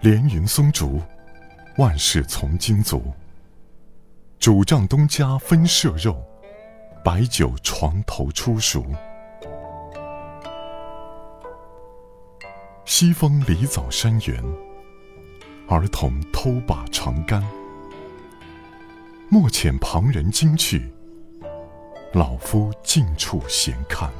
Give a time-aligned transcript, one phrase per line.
[0.00, 1.00] 连云松竹，
[1.76, 3.02] 万事从今足。
[4.38, 6.16] 拄杖东家分舍肉，
[7.04, 8.84] 白酒床头出熟。
[12.86, 14.42] 西风梨枣山园，
[15.68, 17.46] 儿童偷把长杆。
[19.28, 20.90] 莫遣旁人惊去，
[22.14, 24.10] 老夫近处闲看。